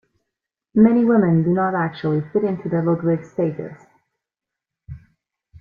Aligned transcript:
Many 0.73 1.05
women 1.05 1.43
do 1.43 1.51
not 1.51 1.75
actually 1.75 2.21
fit 2.33 2.43
into 2.43 2.67
the 2.69 2.81
Ludwig 2.81 3.23
stages. 3.23 3.77